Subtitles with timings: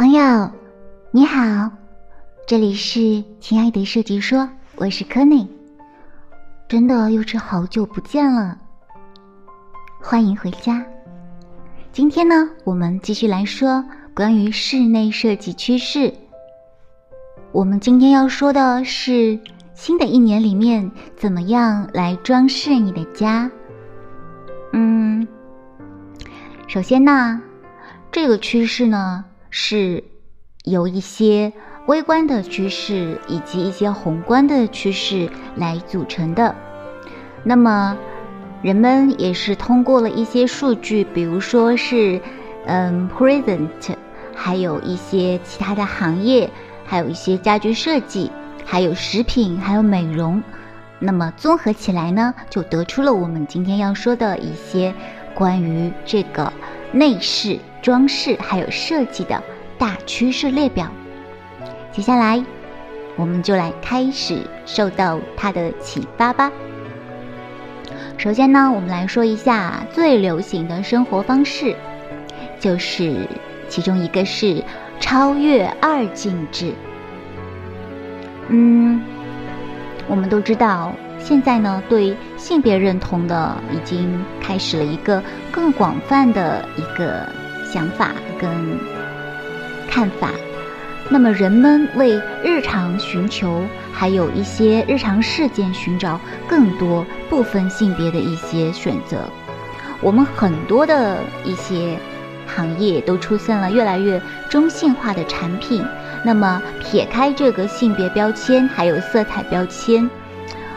[0.00, 0.50] 朋友，
[1.10, 1.70] 你好，
[2.46, 5.46] 这里是亲爱的设计说，我是柯内，
[6.66, 8.56] 真的又是好久不见了，
[10.00, 10.82] 欢迎回家。
[11.92, 13.84] 今天呢，我们继续来说
[14.14, 16.14] 关于室内设计趋势。
[17.52, 19.38] 我们今天要说的是
[19.74, 23.50] 新的一年里面怎么样来装饰你的家。
[24.72, 25.28] 嗯，
[26.66, 27.42] 首先呢，
[28.10, 29.26] 这个趋势呢。
[29.50, 30.02] 是
[30.64, 31.52] 由一些
[31.86, 36.54] 微观的趋势以及一些宏观的趋势来组成的。
[37.42, 37.96] 那么，
[38.62, 42.20] 人们也是通过了一些数据，比如说是，
[42.66, 43.96] 嗯，present，
[44.34, 46.50] 还有一些其他的行业，
[46.84, 48.30] 还有一些家居设计，
[48.64, 50.42] 还有食品，还有美容。
[50.98, 54.94] 那么综合起来呢，就得出了我们今天要说的一些
[55.34, 56.52] 关于这个
[56.92, 57.58] 内饰。
[57.82, 59.42] 装饰还有设计的
[59.78, 60.86] 大趋势列表，
[61.90, 62.44] 接下来
[63.16, 66.52] 我们就来开始受到它的启发吧。
[68.18, 71.74] 首先呢，我们来说一下最流行的生活方式，
[72.58, 73.26] 就是
[73.66, 74.62] 其中一个是
[75.00, 76.74] 超越二进制。
[78.48, 79.00] 嗯，
[80.06, 87.26] 我们都知道，现在呢，对性别认同的已经开始了一个更广泛的一个。
[87.72, 88.50] 想法跟
[89.88, 90.30] 看法，
[91.08, 99.18] 那么人们为日常寻求，还有一些日常事件寻找更多不分性别的一些选择。
[100.00, 101.96] 我们很多的一些
[102.46, 105.84] 行业都出现了越来越中性化的产品。
[106.24, 110.10] 那么撇开这个性别标签，还有色彩标签，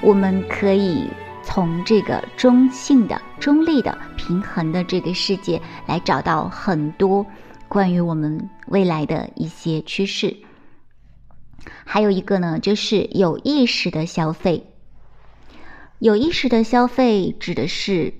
[0.00, 1.10] 我们可以
[1.56, 3.96] 从这个中性的、中立的。
[4.14, 7.24] 平衡的这个世界，来找到很多
[7.66, 10.36] 关于我们未来的一些趋势。
[11.86, 14.66] 还有一个呢，就是有意识的消费。
[15.98, 18.12] 有意识的消费指的是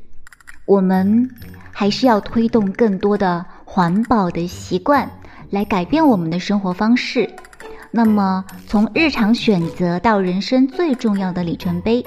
[0.65, 1.28] 我们
[1.72, 5.11] 还是要推动更多的环保的习惯，
[5.50, 7.31] 来改变我们的生活方式。
[7.91, 12.03] 那么，从日常选择到人生最重要的里程碑。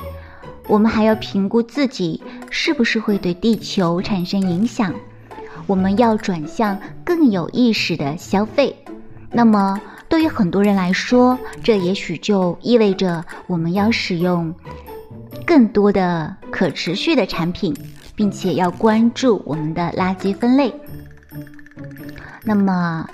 [0.69, 2.21] 我们还要评估自己
[2.51, 4.93] 是不是会对地球产生影响，
[5.65, 8.75] 我们要转向更有意识的消费。
[9.31, 14.53] 那么，对于很多人来说，这也许就意味着我们要使用
[15.45, 17.75] 更多的可持续的产品，
[18.15, 20.73] 并且要关注我们的垃圾分类。
[22.43, 23.07] 那么，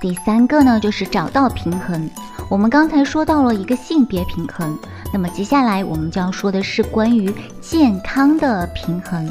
[0.00, 2.08] 第三个呢，就是找到平衡。
[2.48, 4.78] 我们刚才说到了一个性别平衡。
[5.12, 9.30] 那么接下来我们就要说的是关于健康的平衡。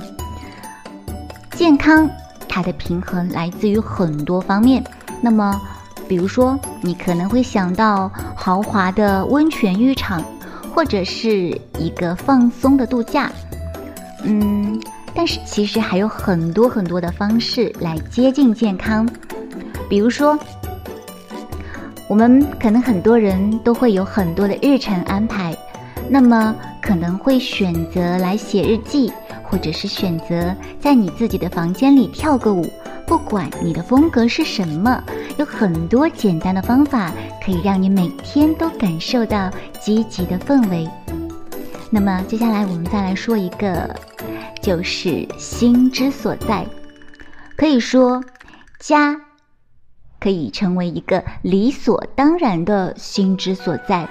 [1.52, 2.10] 健康
[2.48, 4.84] 它的平衡来自于很多方面。
[5.22, 5.60] 那么，
[6.08, 10.24] 比如说你可能会想到豪华的温泉浴场，
[10.74, 13.32] 或者是一个放松的度假。
[14.24, 14.80] 嗯，
[15.14, 19.08] 但是其实还有很多很多的方式来接近健康。
[19.90, 20.38] 比如说，
[22.08, 25.58] 我们可能很多人都会有很多的日程安排。
[26.10, 29.12] 那么可能会选择来写日记，
[29.44, 32.66] 或者是选择在你自己的房间里跳个舞。
[33.06, 35.02] 不管你的风格是什么，
[35.38, 37.12] 有很多简单的方法
[37.44, 40.90] 可以让你每天都感受到积极的氛围。
[41.90, 43.96] 那么接下来我们再来说一个，
[44.62, 46.66] 就是心之所在。
[47.56, 48.22] 可以说，
[48.80, 49.16] 家
[50.20, 54.08] 可以成为一个理所当然的心之所在。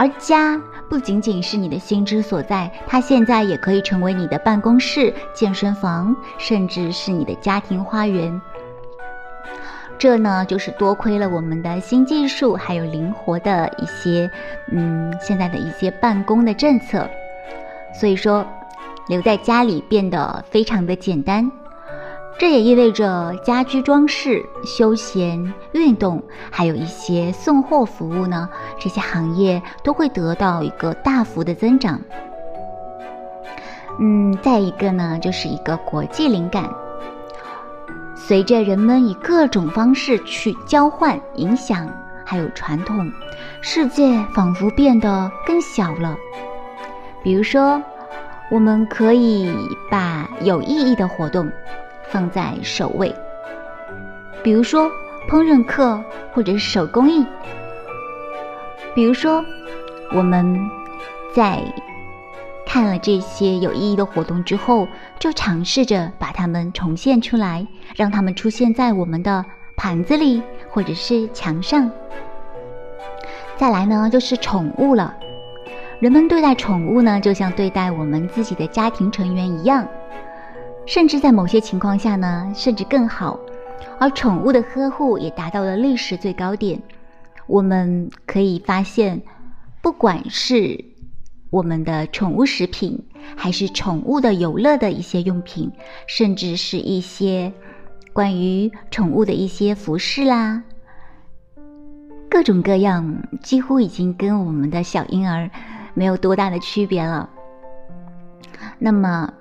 [0.00, 8.40] 而家不仅仅是你的心之所在，它现在也可以成为你的办公室、健身房，甚至是你的家庭花园。
[9.98, 14.30] 这呢，就是多亏了我们的新技术，还有灵活的一些，
[14.72, 17.06] 嗯，现在的一些办公的政策。
[17.92, 18.46] 所以说，
[19.06, 21.52] 留在家里变得非常的简单。
[22.40, 28.48] 这也意味着家居装饰、休闲、运动，还有一些送货服务呢，
[28.78, 32.00] 这些行业都会得到一个大幅的增长。
[33.98, 36.64] 嗯，再一个呢，就是一个国际灵感。
[38.16, 41.86] 随着人们以各种方式去交换、影响，
[42.24, 43.06] 还有传统，
[43.60, 46.16] 世界仿佛变得更小了。
[47.22, 47.82] 比如说，
[48.50, 49.54] 我们可以
[49.90, 51.46] 把有意义的活动。
[52.10, 53.14] 放在首位，
[54.42, 54.90] 比如说
[55.28, 56.02] 烹饪课
[56.32, 57.24] 或者是手工艺。
[58.94, 59.44] 比如说，
[60.12, 60.58] 我们
[61.32, 61.62] 在
[62.66, 69.44] 看了这些有意义的活动之后，就尝试着把它们重现出来，让它们出现在我们的
[69.76, 71.88] 盘子里或者是墙上。
[73.56, 75.14] 再来呢，就是宠物了。
[76.00, 79.86] 人们对待宠物呢，就像对待我们自己的家庭成员一样，
[80.90, 83.38] 甚至在某些情况下呢，甚至更好。
[84.00, 86.82] 而宠物的呵护也达到了历史最高点。
[87.46, 89.22] 我们可以发现，
[89.80, 90.84] 不管是
[91.50, 93.00] 我们的宠物食品，
[93.36, 95.70] 还是宠物的游乐的一些用品，
[96.08, 97.52] 甚至是一些
[98.12, 100.60] 关于宠物的一些服饰啦，
[102.28, 105.48] 各种各样，几乎已经跟我们的小婴儿
[105.94, 107.30] 没有多大的区别了。
[108.80, 109.32] 那么，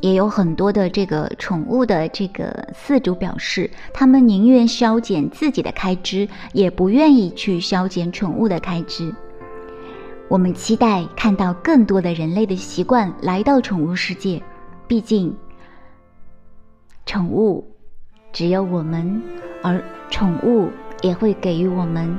[0.00, 9.14] 也有很多的这个宠物的这个饲主表示，他们宁愿削减自己的开支，也不愿意去削减宠物的开支。
[10.28, 14.42] 我们期待看到更多的人类的习惯来到宠物世界，
[14.86, 15.34] 毕竟，
[17.06, 17.66] 宠物
[18.32, 19.22] 只有我们，
[19.62, 20.70] 而宠物
[21.02, 22.18] 也会给予我们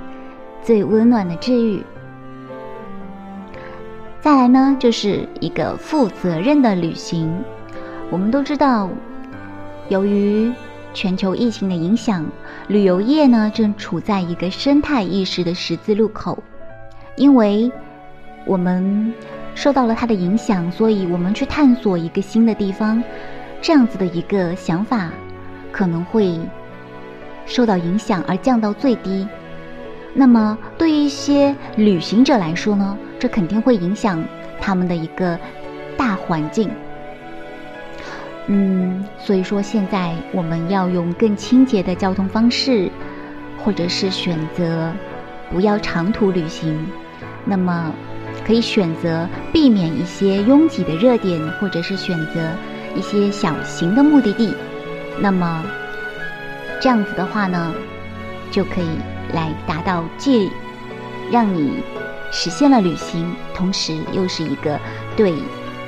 [0.64, 1.84] 最温暖的治愈。
[4.22, 7.32] 再来呢，就是一个负责任的旅行。
[8.16, 8.90] 我们都知道，
[9.90, 10.50] 由于
[10.94, 12.26] 全球疫情的影响，
[12.70, 16.42] 旅游业呢正处在一个生态意识的十字路口，
[17.18, 17.70] 因为。
[18.46, 19.14] 我们
[19.54, 23.04] 受到了它的影响，所以我们去探索一个新的地方，
[23.60, 25.10] 这样子的一个想法
[25.72, 26.40] 可能会
[27.46, 29.28] 受到影响而降到最低。
[30.14, 34.24] 那么对于一些旅行者来说呢，这肯定会影响
[34.62, 35.38] 他们的一个
[35.98, 36.70] 大环境。
[38.48, 42.90] 嗯，所以说现在我们要用更清洁的交通方式，
[43.64, 44.94] 或者是选择
[45.52, 46.86] 不要长途旅行。
[47.44, 47.92] 那么。
[48.46, 52.52] 可以选择避免一些拥挤的热点，或者是选择
[52.96, 54.54] 一些小型的目的地。
[55.20, 55.64] 那么
[56.80, 57.74] 这样子的话呢，
[58.52, 58.88] 就可以
[59.34, 60.52] 来达到既
[61.32, 61.82] 让你
[62.32, 64.80] 实现了旅行，同时又是一个
[65.16, 65.34] 对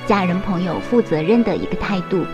[0.08, 2.26] 家人朋友负责任的一个态度。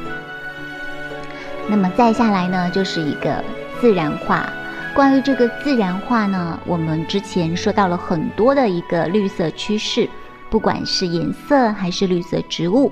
[1.69, 3.43] 那么再下来呢，就是一个
[3.79, 4.51] 自然化。
[4.95, 10.07] 关于这个自然化呢，我们之前说到了很多的一个绿色趋势，
[10.51, 12.91] 不管是颜色还是绿色植物，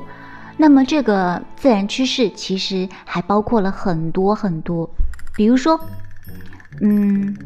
[0.57, 4.89] 那么这个自然趋势其实还包括了很多很多，
[5.35, 5.79] 比如说，
[6.81, 7.37] 嗯，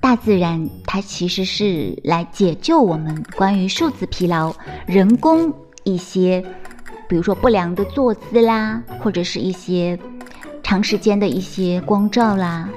[0.00, 4.54] 大自然它其实是来解救我们关于数字疲劳、
[4.86, 6.44] 人工一些，
[7.08, 9.98] 比如说不良的坐姿啦，或者是一些。
[10.62, 12.68] 长时间的一些光照啦，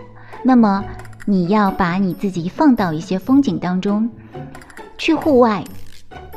[0.44, 0.86] 那么
[1.26, 4.08] 你要把你自己放到一些风景当中，
[4.96, 5.64] 去户外，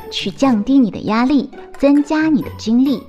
[0.09, 3.03] 去降低你的压力，增加你的精力。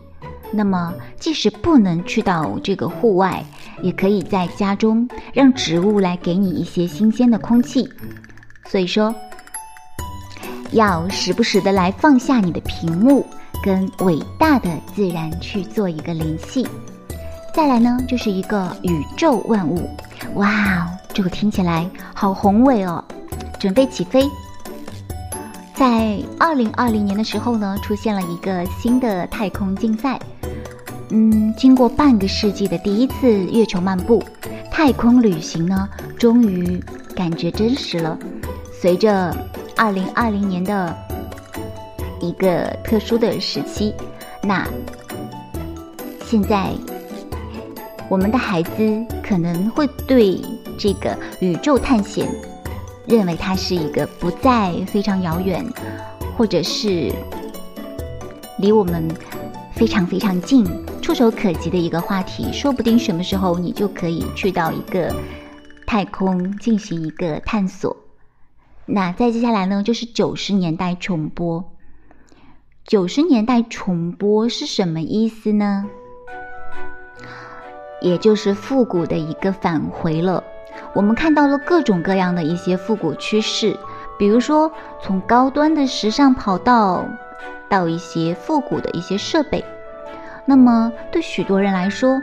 [0.53, 3.43] 那么即使不能去到这个户外，
[3.81, 7.89] 也可以在家中让植物来给你一些新鲜的空气。
[8.69, 9.15] 所以说，
[10.73, 13.27] 要时不时的来放下你的屏幕，
[13.65, 16.69] 跟伟大的自然去做一个联系。
[17.55, 19.89] 再来呢，就是一个宇宙万物，
[20.35, 23.03] 哇，这个听起来好宏伟哦！
[23.59, 24.29] 准备起飞。
[25.73, 30.21] 在二零二零年的时候呢，出现了一个新的太空竞赛。
[31.09, 34.23] 嗯，经过半个世纪的第一次月球漫步，
[34.71, 35.89] 太空旅行呢，
[36.19, 36.79] 终于
[37.17, 38.19] 感觉真实了。
[38.79, 39.35] 随着
[39.75, 40.95] 二零二零年的
[42.25, 43.95] 一个特殊的时期，
[44.43, 44.67] 那
[46.25, 46.73] 现在。
[48.11, 50.39] 我们的孩子可能会对
[50.79, 52.29] 这个宇宙探险
[53.07, 55.65] 认为它是一个不再非常遥远，
[56.37, 57.11] 或者是
[58.59, 59.09] 离我们
[59.73, 60.67] 非常非常近、
[61.01, 62.53] 触手可及的一个话题。
[62.53, 65.13] 说不定什么时候你就可以去到一个
[65.87, 67.97] 太空进行一个探索。
[68.85, 71.65] 那再接下来呢，就是九十年代重播。
[72.87, 75.87] 九十年代重播是什么意思呢？
[78.03, 80.45] 也就是复古的一个返回了，
[80.95, 83.75] 我们看到了各种各样的一些复古趋势，
[84.19, 87.07] 比如说从高端的时尚跑道
[87.71, 89.65] 到一些复古的一些设备。
[90.45, 92.21] 那么对许多人来说，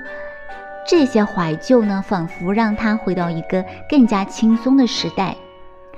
[0.87, 5.35] 这些怀旧呢，仿佛让他回到一个更加轻松的时代。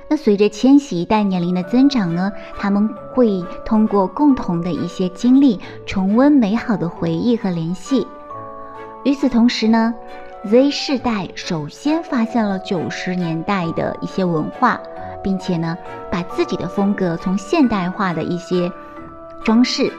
[0.08, 8.06] 那随着千禧一代年龄的增长呢，他们会通过共同的一些经历，重温美好的回忆和联系。
[9.04, 9.94] 与此同时呢
[10.44, 14.78] ，Z 世代首先发现了九十年代的一些文化，
[15.22, 15.76] 并且呢，
[16.10, 18.70] 把自己的风格从现代化的一些
[19.42, 19.92] 装饰，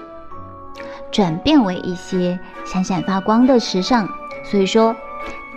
[1.11, 4.07] 转变为一些闪闪发光的时尚。
[4.43, 4.95] 所以说，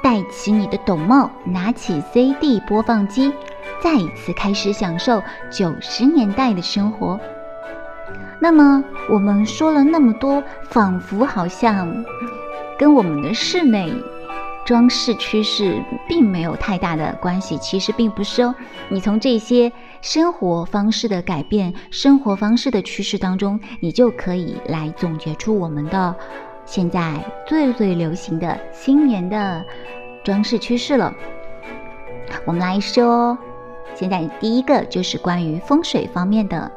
[0.02, 3.32] 戴起你的斗帽，拿起 CD 播放机，
[3.80, 7.18] 再一次开始享受九十年代的生活。
[8.40, 12.04] 那么，我们说了那么多，仿佛好像
[12.78, 13.92] 跟我们的室内
[14.64, 17.58] 装饰趋势并没有太大的关系。
[17.58, 18.54] 其实并不是哦。
[18.88, 26.14] 你从这些生活方式的改变、生活方式的趋势当中，你就可以来总结出我们的
[26.64, 27.14] 现在
[27.46, 29.64] 最最流行的新年的
[30.22, 31.12] 装饰趋势了。
[32.44, 33.36] 我们来说，
[33.94, 36.70] 现在第一个就是关于风水方面的。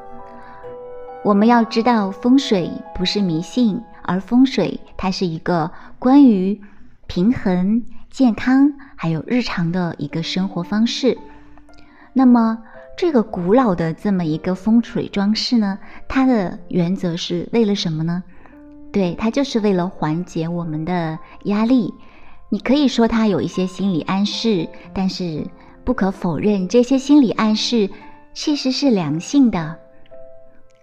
[1.24, 6.60] 我们要知道，风水不是迷信，而风水它是一个关于
[7.06, 11.18] 平衡、健康还有日常的一个生活方式。
[12.14, 12.58] 那么，
[12.98, 15.78] 这个古老的这么一个风水装饰呢，
[16.08, 18.24] 它的原则是为了什么呢？
[18.92, 21.94] 对，它就是为了缓解我们的压力。
[22.50, 25.48] 你可以说它有一些心理暗示，但是
[25.84, 27.90] 不可否认，这些心理暗示
[28.34, 29.78] 其实是良性的。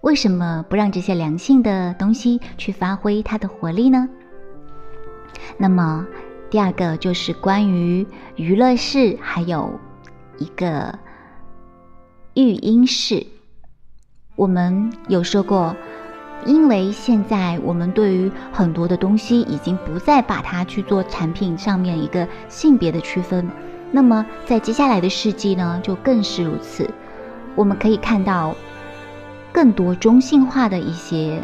[0.00, 4.08] 为什么不让这些良性的东西去发挥它的活力呢？
[5.56, 6.06] 那么，
[6.50, 9.78] 第二个就是关于娱乐室，还有
[10.38, 10.96] 一个
[12.34, 13.26] 育婴室。
[14.36, 15.74] 我们有说过，
[16.46, 23.48] 因为现在我们对于很多的东西已经不再把它去做产品上面一个性别的区分，
[23.90, 26.88] 那么在接下来的世纪呢，就更是如此。
[27.54, 28.54] 我们可以看到。
[29.50, 31.42] 更多中性化的一些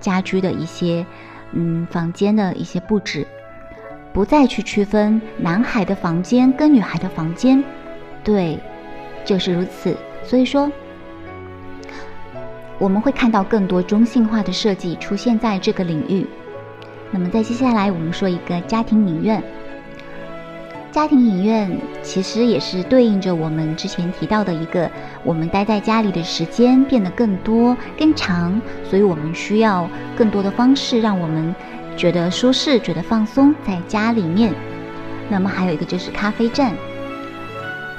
[0.00, 1.04] 家居的一些，
[1.52, 3.26] 嗯，房间的一些布置，
[4.12, 7.62] 不再去区分男孩的房间跟女孩的房间，
[8.24, 8.58] 对，
[9.24, 9.94] 就是如此。
[10.22, 10.70] 所以说，
[12.78, 16.26] 我们会看到更多中性化的设计出现在这个领域。
[17.10, 19.42] 那么，在接下来，我们说一个家庭影院。
[20.96, 24.90] 家庭影院其实也是对应着我们之前提到的一个，
[25.24, 29.86] 我们待在家里的时间变得更多、更长，所以我们需要
[30.16, 31.54] 更多的方式让我们
[31.98, 34.54] 觉得舒适、觉得放松在家里面。
[35.28, 36.72] 那么还有一个就是咖啡站。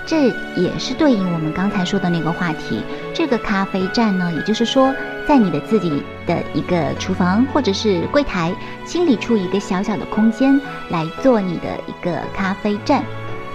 [0.07, 2.81] 这也是对应我们刚才说的那个话题。
[3.13, 4.91] 这个咖啡站呢，也就是说，
[5.27, 8.55] 在你的自己的一个厨房或者是柜台，
[8.85, 13.03] 清理出一个小小的空间来做你的一个咖啡站。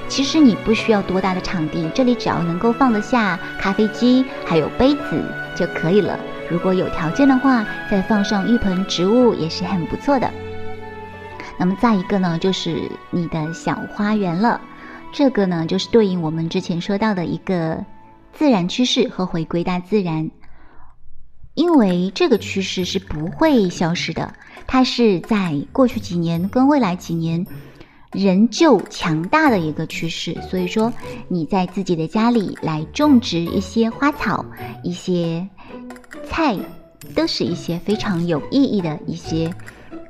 [0.07, 5.25] 其实你不需要多大的场地，这里只要能够放得下咖啡机还有杯子
[5.57, 6.21] 就可以了。
[6.51, 10.31] 如果有条件的话，再放上一盆植物也是很不错的。
[11.57, 14.61] 那么再一个呢，就是你的小花园了。
[15.11, 17.83] 这个呢，就是对应我们之前说到的一个
[18.35, 20.31] 自然趋势和回归大自然，
[21.55, 24.33] 因为这个趋势是不会消失的，
[24.67, 27.47] 它是在过去几年跟未来几年
[28.11, 30.35] 仍旧强大的一个趋势。
[30.49, 30.93] 所以说，
[31.29, 34.45] 你在自己的家里来种植一些花草、
[34.83, 35.47] 一些
[36.27, 36.57] 菜，
[37.15, 39.55] 都是一些非常有意义的一些。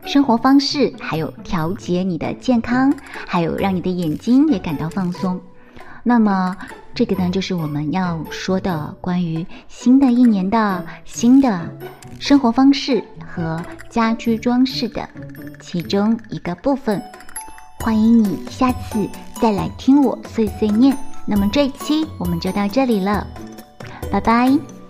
[0.04, 2.92] 生活方式，还有调节你的健康，
[3.26, 5.40] 还有让你的眼睛也感到放松。
[6.02, 6.56] 那么，
[6.94, 11.60] 这个呢，就是我们要说的关于新的一年的新的
[12.18, 15.08] 生活方式和家居装饰的
[15.60, 17.00] 其中一个部分。
[17.78, 19.08] 欢迎你下次
[19.40, 20.96] 再来听我碎碎念。
[21.26, 23.26] 那么这一期我们就到这里了，
[24.10, 24.81] 拜拜。